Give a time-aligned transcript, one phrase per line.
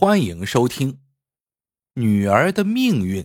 [0.00, 0.92] 欢迎收听
[1.94, 3.24] 《女儿的命运》。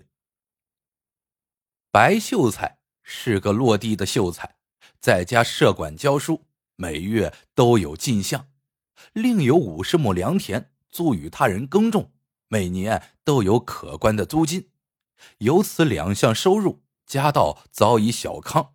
[1.92, 4.56] 白秀才是个落地的秀才，
[5.00, 8.48] 在家设馆教书，每月都有进项，
[9.14, 12.12] 另有五十亩良田租与他人耕种，
[12.48, 14.72] 每年都有可观的租金。
[15.38, 18.74] 由此两项收入，家道早已小康。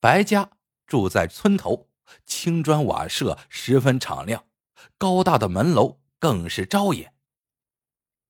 [0.00, 0.50] 白家
[0.86, 1.88] 住在村头，
[2.26, 4.44] 青砖瓦舍十分敞亮，
[4.98, 6.02] 高大的门楼。
[6.18, 7.14] 更是招眼。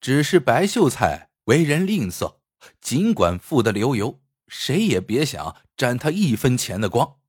[0.01, 2.39] 只是白秀才为人吝啬，
[2.79, 7.19] 尽管富得流油，谁也别想沾他一分钱的光。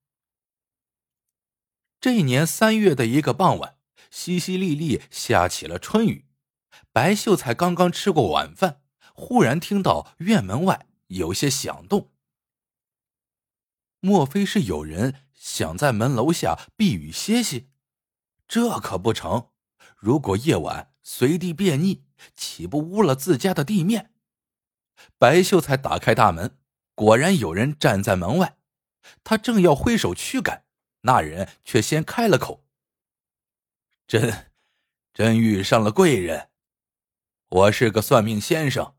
[2.00, 3.76] 这年三月的一个傍晚，
[4.10, 6.26] 淅淅沥沥下起了春雨。
[6.92, 8.80] 白秀才刚刚吃过晚饭，
[9.14, 12.12] 忽然听到院门外有些响动。
[14.00, 17.68] 莫非是有人想在门楼下避雨歇息？
[18.48, 19.49] 这可不成。
[20.00, 22.00] 如果夜晚随地便溺，
[22.34, 24.14] 岂不污了自家的地面？
[25.18, 26.58] 白秀才打开大门，
[26.94, 28.56] 果然有人站在门外。
[29.22, 30.64] 他正要挥手驱赶，
[31.02, 32.66] 那人却先开了口
[34.08, 34.50] ：“真，
[35.12, 36.48] 真遇上了贵人。
[37.48, 38.96] 我是个算命先生，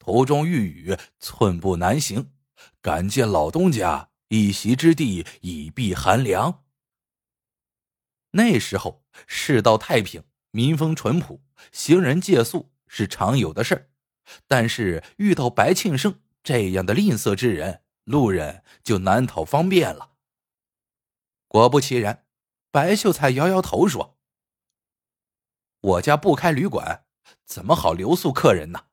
[0.00, 2.32] 途中遇雨，寸步难行，
[2.80, 6.64] 感借老东家一席之地，以避寒凉。
[8.32, 13.90] 那时候世道太平。”民风淳朴，行人借宿是常有的事儿，
[14.46, 20.14] 但是遇到白庆生这样的吝啬之人，路人就难讨方便了。
[21.46, 22.26] 果不其然，
[22.70, 24.18] 白秀才摇摇头说
[25.80, 27.04] ：“我家不开旅馆，
[27.44, 28.86] 怎么好留宿客人呢？”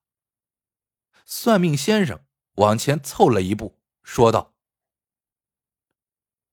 [1.26, 2.24] 算命先生
[2.56, 4.54] 往前凑了一步，说道：“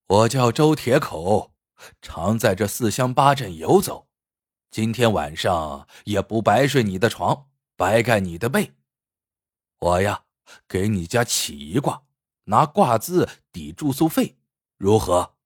[0.06, 1.54] 我叫周铁口，
[2.02, 4.08] 常在这四乡八镇游走。”
[4.74, 8.72] 今天晚上也不白睡你的床，白盖你的被。
[9.78, 10.24] 我呀，
[10.66, 12.02] 给你家起一卦，
[12.46, 14.36] 拿卦资抵住宿费，
[14.76, 15.36] 如何？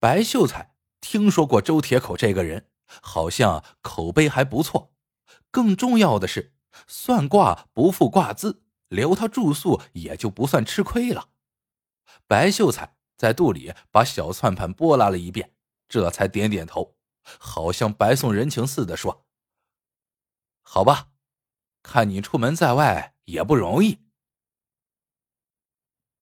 [0.00, 2.68] 白秀才听说过周铁口这个人，
[3.00, 4.92] 好像口碑还不错。
[5.52, 6.52] 更重要的是，
[6.88, 11.28] 算卦不付卦资，留他住宿也就不算吃亏了。
[12.26, 15.52] 白秀才在肚里把小算盘拨拉了一遍，
[15.88, 16.95] 这才点点头。
[17.38, 19.26] 好像白送人情似的说
[20.62, 21.10] ：“好吧，
[21.82, 24.06] 看你出门在外也不容易。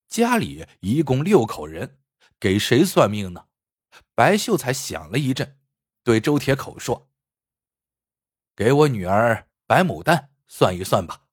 [0.09, 2.01] 家里一共六口人，
[2.39, 3.47] 给谁算命呢？”
[4.15, 5.61] 白秀才想了一阵，
[6.03, 7.11] 对周铁口说
[8.57, 11.27] ：“给我女儿白牡丹算一算吧，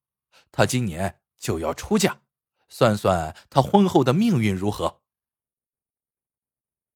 [0.51, 2.21] 她今年就要出嫁，
[2.69, 5.00] 算算她婚后的命运如何。”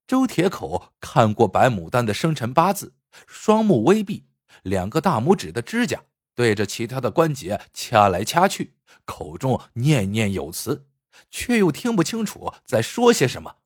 [0.07, 2.95] 周铁口看过白牡丹的生辰八字，
[3.27, 4.27] 双目微闭，
[4.63, 6.03] 两个大拇指的指甲
[6.35, 10.87] 对着其他的关节掐来掐去，口中念念有词，
[11.31, 13.57] 却又听不清楚在说些什么。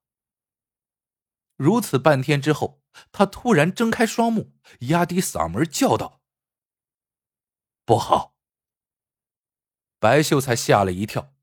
[1.57, 6.21] 如此半天之后，他突然睁开双目，压低嗓门叫道
[7.83, 8.37] ：“不好！”
[9.99, 11.33] 白秀才吓了一跳，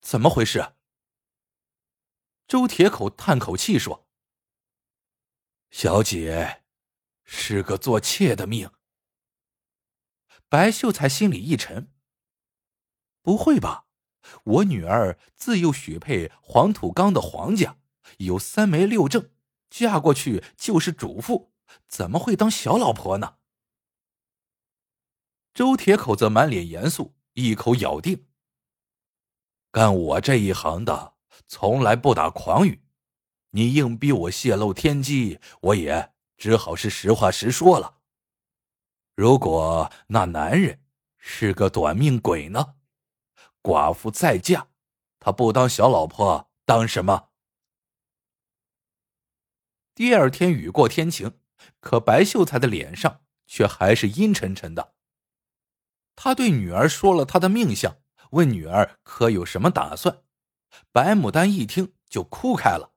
[0.00, 0.74] 怎么回事？
[2.50, 4.08] 周铁口叹口气说
[5.70, 6.64] ：“小姐，
[7.22, 8.72] 是个做妾的命。”
[10.50, 11.92] 白秀才心里一沉
[13.22, 13.86] ：“不会吧？
[14.42, 17.78] 我女儿自幼许配黄土岗的黄家，
[18.18, 19.30] 有三媒六证，
[19.68, 21.52] 嫁过去就是主妇，
[21.86, 23.36] 怎么会当小老婆呢？”
[25.54, 28.26] 周铁口则满脸严肃，一口咬定
[29.70, 31.14] ：“干我这一行的。”
[31.52, 32.80] 从来不打诳语，
[33.50, 37.98] 你硬逼我泄露天机，我也只好是实话实说了。
[39.16, 40.80] 如果那男人
[41.18, 42.76] 是个短命鬼呢？
[43.60, 44.68] 寡妇再嫁，
[45.18, 47.30] 他不当小老婆当什么？
[49.92, 51.36] 第二天雨过天晴，
[51.80, 54.94] 可白秀才的脸上却还是阴沉沉的。
[56.14, 57.98] 他对女儿说了他的命相，
[58.30, 60.22] 问女儿可有什么打算。
[60.92, 62.92] 白牡丹一听就哭开了。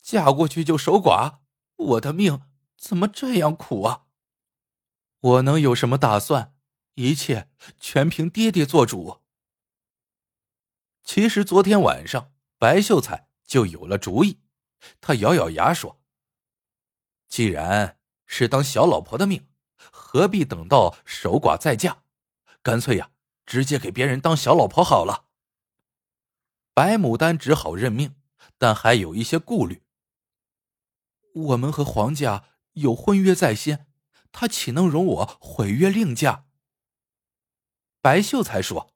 [0.00, 1.38] 嫁过去就守寡，
[1.76, 2.42] 我的命
[2.76, 4.04] 怎么这样苦啊？
[5.18, 6.54] 我能有什么打算？
[6.94, 9.22] 一切全凭爹爹做主。
[11.02, 14.40] 其实昨天晚上白秀才就有了主意，
[15.00, 16.00] 他咬咬牙说
[17.28, 22.04] ：“既然是当小老婆的命，何必等到守寡再嫁？
[22.62, 23.10] 干脆呀，
[23.44, 25.25] 直接给别人当小老婆好了。”
[26.76, 28.16] 白牡丹只好认命，
[28.58, 29.82] 但还有一些顾虑。
[31.32, 32.44] 我们和黄家
[32.74, 33.86] 有婚约在先，
[34.30, 36.44] 他岂能容我毁约另嫁？
[38.02, 38.92] 白秀才说：“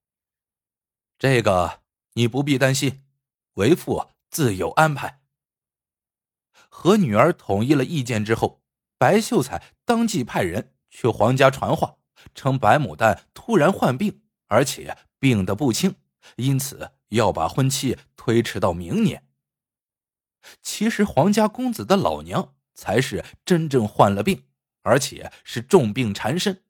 [1.18, 1.80] 这个
[2.12, 3.02] 你不必担心，
[3.54, 5.22] 为父自有安排。”
[6.68, 8.62] 和女儿统一了意见之后，
[8.98, 11.96] 白秀才当即派人去皇家传话，
[12.34, 15.94] 称白牡丹突然患病，而且病得不轻，
[16.36, 19.26] 因此要把婚期推迟到明年。
[20.62, 24.44] 其实皇家公子的老娘才是真正患了病，
[24.82, 26.62] 而且是重病缠身。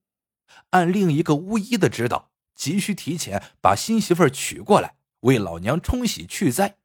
[0.70, 6.78] 按另一个巫医的指导，急需提前把新媳妇娶过来，为老娘冲喜去灾。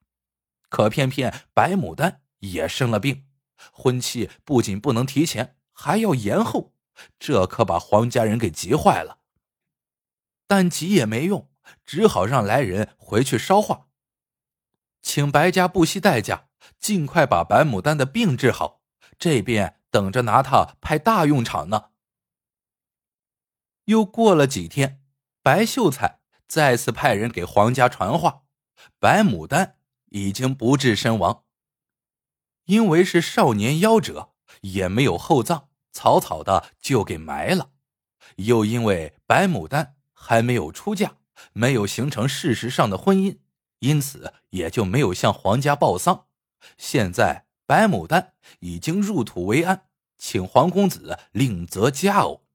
[0.69, 3.25] 可偏偏白牡丹也生了病，
[3.71, 6.73] 婚期不仅不能提前，还要延后，
[7.17, 9.19] 这可把皇家人给急坏了。
[10.47, 11.49] 但急也没用，
[11.85, 13.87] 只好让来人回去捎话，
[15.01, 16.47] 请白家不惜代价。
[16.79, 18.81] 尽快把白牡丹的病治好，
[19.19, 21.91] 这边等着拿他派大用场呢。
[23.85, 25.03] 又过了几天，
[25.43, 28.43] 白秀才再次派人给皇家传话，
[28.99, 29.77] 白牡丹
[30.09, 31.43] 已经不治身亡。
[32.65, 37.71] 因为是少年夭折，也没有厚葬，草草的就给埋了。
[38.37, 41.17] 又因为白牡丹还没有出嫁，
[41.53, 43.39] 没有形成事实上的婚姻，
[43.79, 46.27] 因此也就没有向皇家报丧。
[46.77, 49.87] 现在白牡丹已经入土为安，
[50.17, 52.45] 请黄公子另择佳偶。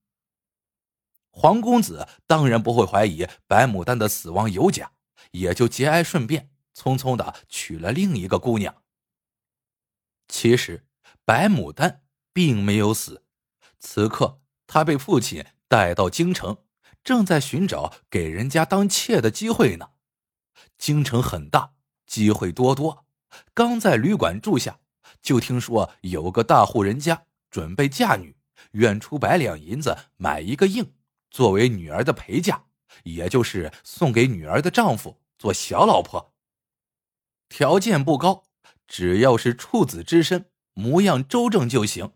[1.33, 4.93] 黄公子当然不会怀疑白牡丹的死亡有假，
[5.31, 8.83] 也就节哀顺变，匆匆的娶了另一个姑娘。
[10.27, 10.87] 其实
[11.25, 12.03] 白牡丹
[12.33, 13.25] 并没有死，
[13.79, 16.57] 此刻她被父亲带到京城，
[17.03, 19.91] 正在寻找给人家当妾的机会呢。
[20.79, 21.73] 京城很大，
[22.07, 23.05] 机会多多。
[23.55, 24.81] 刚在旅馆住下，
[25.23, 28.37] 就听说有个大户人家准备嫁女，
[28.73, 30.93] 愿出百两银子买一个硬，
[31.31, 32.65] 作为女儿的陪嫁，
[33.05, 36.35] 也就是送给女儿的丈夫做小老婆。
[37.49, 38.45] 条件不高，
[38.87, 42.13] 只要是处子之身，模样周正就行。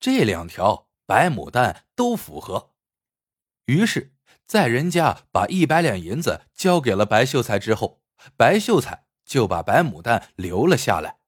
[0.00, 2.72] 这两条白牡丹都符合。
[3.68, 4.12] 于是，
[4.46, 8.02] 在人家把一百两银子交给了白秀才之后，
[8.36, 9.08] 白秀才。
[9.28, 11.18] 就把白牡丹留了下来。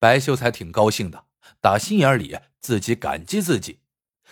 [0.00, 1.26] 白秀才挺高兴的，
[1.60, 3.82] 打心眼里自己感激自己。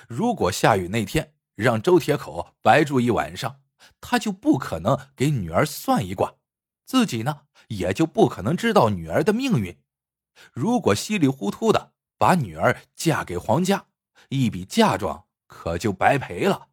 [0.08, 3.60] 如果下雨那天让周铁口白住一晚上，
[4.00, 6.34] 他就不可能给女儿算一卦，
[6.84, 9.78] 自己呢也就不可能知道女儿的命运。
[10.52, 13.86] 如果稀里糊涂的把女儿嫁给皇家，
[14.30, 16.69] 一笔嫁妆可就白赔了。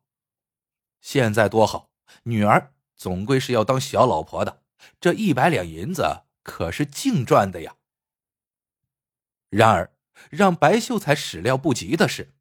[1.08, 1.90] 现在多好，
[2.24, 4.64] 女儿总归是要当小老婆的。
[5.00, 7.78] 这一百两银子可是净赚的呀！
[9.50, 9.96] 然而，
[10.30, 12.36] 让白秀才始料不及的是，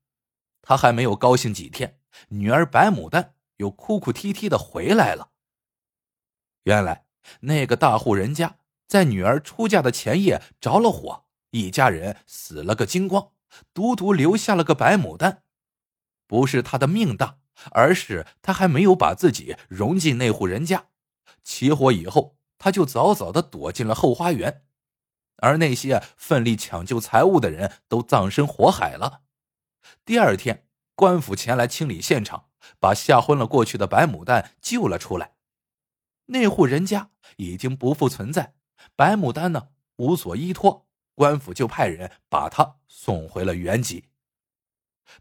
[0.62, 5.30] 他还没有高兴几天，女儿白牡丹又哭哭啼啼的回来了。
[6.64, 7.06] 原来，
[7.42, 8.58] 那个大户人家
[8.88, 13.30] 在女儿出嫁的前夜着了火，一家人死了个精光，
[13.72, 15.44] 独独留下了个白牡丹。
[16.26, 17.38] 不是他的命大，
[17.72, 20.86] 而是他还没有把自己融进那户人家。
[21.42, 24.64] 起火以后，他就早早的躲进了后花园，
[25.36, 29.22] 而那些奋力抢救财物的人都葬身火海了。
[30.04, 32.48] 第二天，官府前来清理现场，
[32.80, 35.34] 把吓昏了过去的白牡丹救了出来。
[36.26, 38.54] 那户人家已经不复存在，
[38.96, 44.08] 白牡丹呢无所依托，官府就派人把她送回了原籍。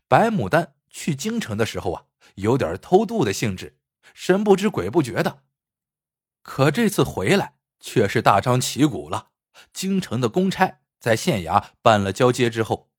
[0.07, 3.77] 白牡丹去京城的时候啊，有点偷渡的性质，
[4.13, 5.43] 神不知鬼不觉的。
[6.41, 9.31] 可这次回来却是大张旗鼓了。
[9.73, 12.91] 京城的公差在县衙办了交接之后，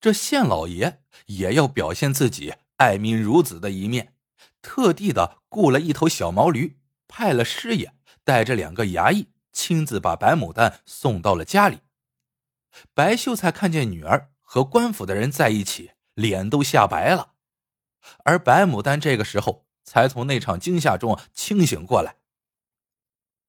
[0.00, 4.14] 这县老爷也要表现自己爱民如子的一面，
[4.62, 6.78] 特地的雇了一头小毛驴，
[7.08, 11.80] 派了师爷带着两个衙役，亲自把白牡丹送到了家里。
[12.94, 17.31] 白秀才看见女儿和官府的人在一起，脸都吓白了。
[18.24, 22.16] 而白牡丹这个时候才从那场惊吓中清醒过来。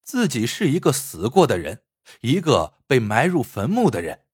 [0.04, 1.84] 自己是一个死过的人，
[2.22, 4.26] 一个被埋入坟墓的人，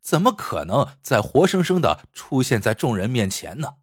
[0.00, 3.76] 怎么可能再活生生的出现在众人面前呢？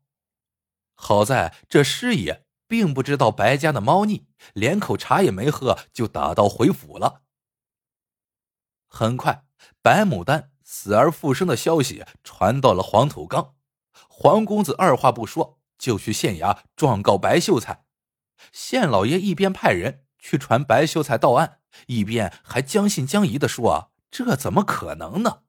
[0.94, 7.24] 好在这师爷并不知道白家的猫腻，连口茶也没喝，就打道回府了。
[8.88, 9.46] 很快，
[9.82, 13.56] 白牡丹死而复生的消息传到了黄土岗，
[14.08, 17.84] 黄公子二话不说就去县衙状告白秀才。
[18.54, 20.06] 县老爷一边派人。
[20.24, 25.42] 去传白秀才到案，一边还将信将疑的说：“啊这怎么可能呢？”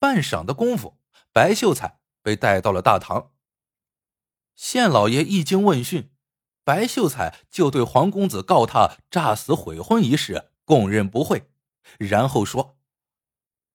[0.00, 0.98] 半晌的功夫，
[1.32, 3.30] 白秀才被带到了大堂。
[4.56, 6.10] 县老爷一经问讯，
[6.64, 11.48] 白秀才就对黄公子告他诈死悔婚一事供认不讳，
[11.98, 12.76] 然后说：“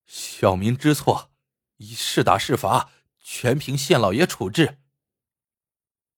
[0.06, 1.32] 小民知错，
[1.78, 2.90] 以是打是罚，
[3.22, 4.80] 全凭县老爷处置。”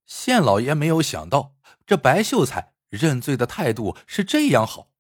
[0.09, 4.91] 县老爷没有想到这白秀才认罪的态度是这样好，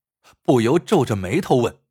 [0.43, 1.81] 不由皱着眉头问：“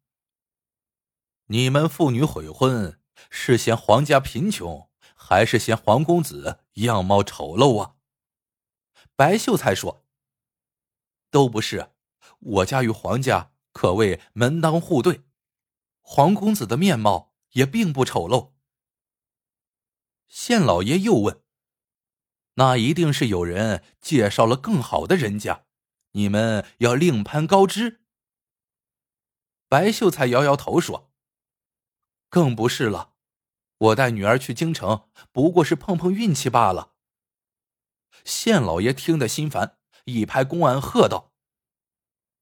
[1.46, 7.96] 你们父女悔婚，是嫌黄家贫穷，还是嫌黄公子样貌丑陋啊？”
[9.16, 10.06] 白秀才说
[11.28, 11.90] ：“都不是，
[12.38, 15.22] 我家与黄家可谓门当户对，
[16.00, 18.52] 黄公子的面貌也并不丑陋。”
[20.28, 21.42] 县老爷又问。
[22.58, 25.64] 那一定是有人介绍了更好的人家，
[26.12, 28.00] 你们要另攀高枝。
[29.68, 31.12] 白秀才摇摇头说
[32.28, 33.12] ：“更不是了，
[33.78, 36.94] 我带女儿去京城，不过是碰碰运气罢了。”
[38.24, 41.32] 县老爷听得心烦，一拍公案，喝道：“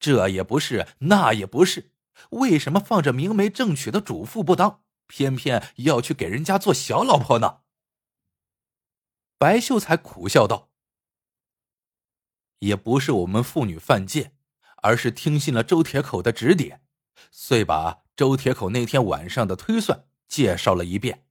[0.01, 1.93] 这也不是，那也不是，
[2.31, 7.61] 为什么放着明媒正娶的主妇不当，偏偏要去给人家做小老婆呢？”
[9.39, 10.71] 白秀才苦笑道
[12.61, 14.35] ：“也不是我们妇女犯贱，
[14.77, 16.83] 而是听信了周铁口的指点，
[17.31, 21.27] 遂把周铁口那天晚上的推算介绍了一遍。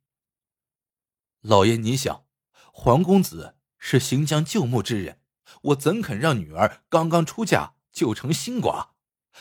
[1.41, 2.25] 老爷，你想，
[2.71, 5.19] 黄公子是行将就木之人，
[5.63, 8.89] 我怎肯让女儿刚刚出嫁就成新寡？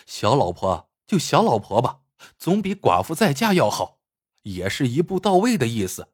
[0.06, 2.00] 小老婆就小老婆吧，
[2.38, 4.00] 总比寡妇在家要好，
[4.44, 6.08] 也是一步到位的意思。”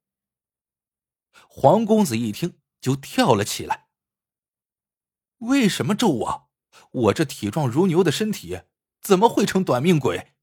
[1.48, 3.88] 黄公子一听就跳了起来。
[5.38, 6.50] 为什么咒我？
[6.92, 8.62] 我这体壮如牛的身体
[9.00, 10.34] 怎么会成短命鬼？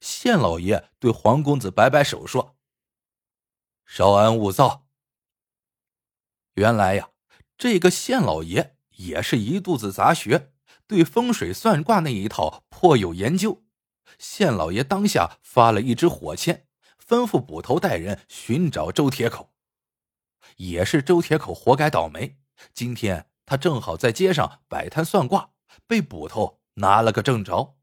[0.00, 2.56] 县老爷对黄公子摆摆手说
[3.86, 4.86] ：“稍安勿躁。”
[6.54, 7.10] 原来呀，
[7.56, 10.52] 这个县老爷也是一肚子杂学，
[10.86, 13.64] 对风水算卦那一套颇有研究。
[14.18, 16.66] 县老爷当下发了一支火签，
[16.98, 19.49] 吩咐捕头带人寻找周铁口。
[20.60, 22.38] 也是周铁口活该倒霉。
[22.74, 25.52] 今天他正好在街上摆摊算卦，
[25.86, 27.78] 被捕头拿了个正着。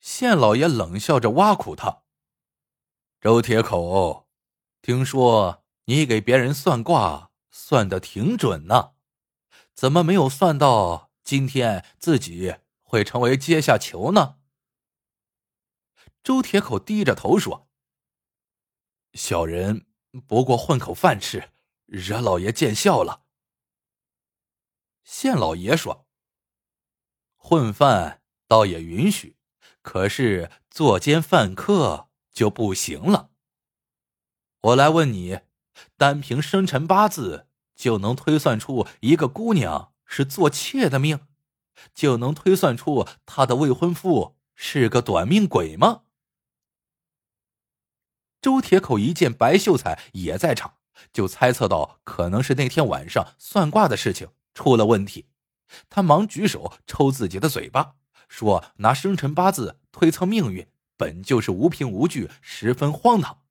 [0.00, 2.04] 县老爷冷笑着挖苦他
[3.20, 4.28] ：“周铁口，
[4.80, 8.94] 听说你给别人算卦算的挺准呢，
[9.74, 14.36] 怎么没有算到今天自己会成为阶下囚呢？”
[16.24, 17.68] 周铁口低着头说
[19.12, 19.84] ：“小人。”
[20.26, 21.50] 不过混口饭吃，
[21.86, 23.24] 惹老爷见笑了。
[25.04, 26.06] 县老爷说
[27.36, 29.36] ：“混饭倒也允许，
[29.82, 33.30] 可是作奸犯科就不行了。
[34.60, 35.40] 我来问你，
[35.96, 37.46] 单凭生辰八字
[37.76, 41.26] 就能推算出一个姑娘是做妾的命，
[41.94, 46.04] 就能推算出她的未婚夫是个短命鬼吗？”
[48.40, 50.74] 周铁口一见白秀才也在场，
[51.12, 55.26] 就猜测到可能是那天晚上算卦的事情出了问题。
[55.90, 57.96] 他忙举手抽自己的嘴巴，
[58.28, 60.66] 说：“拿生辰八字推测命运，
[60.96, 63.42] 本就是无凭无据，十分荒唐。”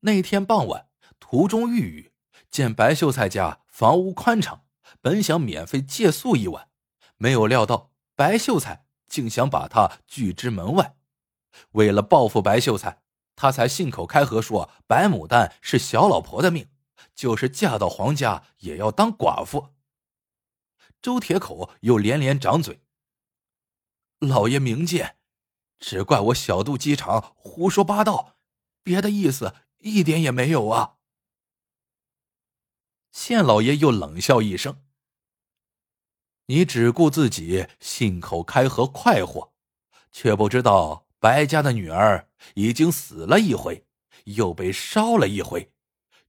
[0.00, 0.86] 那天傍晚，
[1.18, 2.12] 途中遇雨，
[2.50, 4.64] 见白秀才家房屋宽敞，
[5.00, 6.68] 本想免费借宿一晚，
[7.16, 10.96] 没有料到白秀才竟想把他拒之门外。
[11.72, 13.01] 为了报复白秀才。
[13.34, 16.68] 他才信口开河说白牡丹是小老婆的命，
[17.14, 19.74] 就是嫁到黄家也要当寡妇。
[21.00, 22.82] 周铁口又连连掌嘴
[24.20, 25.16] ：“老爷明鉴，
[25.80, 28.36] 只怪我小肚鸡肠，胡说八道，
[28.84, 30.98] 别的意思一点也没有啊。”
[33.10, 34.84] 县老爷又冷笑一声
[36.46, 39.52] ：“你只顾自己信口开河快活，
[40.12, 43.86] 却不知道。”白家的女儿已经死了一回，
[44.24, 45.70] 又被烧了一回，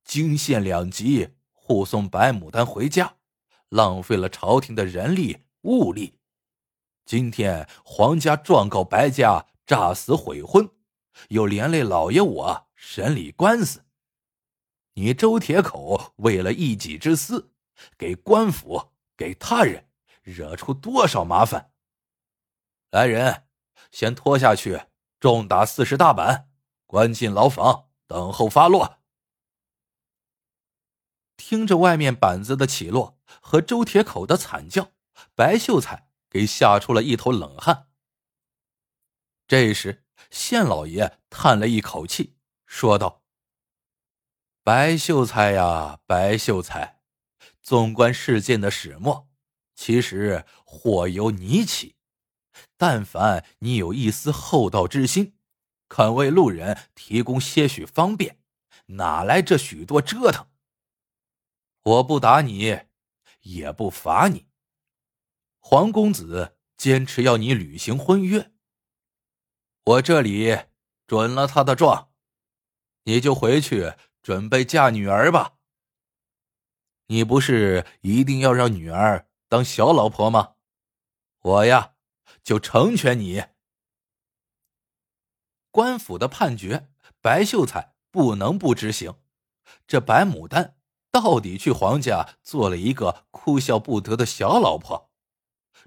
[0.04, 3.16] 京县两级护送白牡丹回家，
[3.70, 6.20] 浪费了朝廷的人力物力。
[7.08, 10.70] 今天皇家状告白家诈死悔婚，
[11.30, 13.84] 又连累老爷我审理官司。
[14.94, 17.52] 你周铁口为了一己之私，
[17.98, 19.88] 给官府给他人
[20.22, 21.72] 惹出多少麻烦？
[22.92, 23.43] 来人！
[23.94, 24.88] 先拖下去，
[25.20, 26.50] 重打四十大板，
[26.88, 28.98] 关进牢房，等候发落。
[31.38, 34.92] 听着外面板子的起落和周铁口的惨叫，
[35.36, 37.88] 白秀才给吓出了一头冷汗。
[39.48, 42.36] 这时，县老爷叹了一口气，
[42.66, 43.22] 说道
[44.64, 47.00] ：“白秀才呀，白秀才，
[47.62, 49.30] 纵观世间的始末，
[49.76, 51.96] 其实祸由你起。
[52.86, 55.38] 但凡你有一丝厚道之心，
[55.88, 58.40] 肯为路人提供些许方便，
[58.88, 60.50] 哪来这许多折腾？
[61.84, 62.82] 我不打你，
[63.44, 64.48] 也不罚你。
[65.62, 68.52] 黄公子坚持要你履行婚约。”
[69.86, 70.64] 我这里
[71.08, 72.12] 准了他的状，
[73.06, 75.54] 你就回去准备嫁女儿吧。
[77.08, 80.56] 你不是一定要让女儿当小老婆吗？
[81.40, 81.93] 我呀，
[82.44, 83.46] 就成全你。
[85.72, 89.16] 官府的判决，白秀才不能不执行。
[89.88, 90.78] 这白牡丹
[91.12, 95.12] 到底去皇家做了一个哭笑不得的小老婆，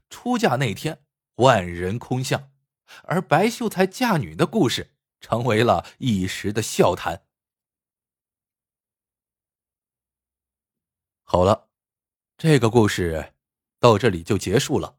[0.08, 1.04] 出嫁那天
[1.36, 2.50] 万人空巷。
[3.02, 7.26] 而白秀才嫁女的故事成为了一时的笑谈。
[11.24, 11.68] 好了，
[12.38, 13.34] 这个故事
[13.80, 14.98] 到这里就结束了。